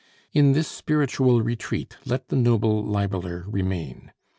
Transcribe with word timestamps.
In 0.33 0.53
this 0.53 0.67
spiritual 0.67 1.43
retreat 1.43 1.95
let 2.05 2.29
the 2.29 2.35
noble 2.35 2.83
libeler 2.83 3.43
remain. 3.47 4.11